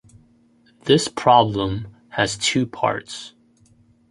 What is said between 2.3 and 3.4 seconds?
two parts.